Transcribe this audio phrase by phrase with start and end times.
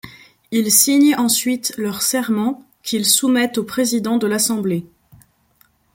[0.49, 4.83] Ils signent ensuite leur serment, qu'ils soumettent au président de l'Assemblée.